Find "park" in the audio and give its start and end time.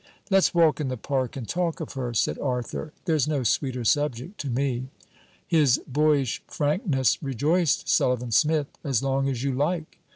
0.97-1.35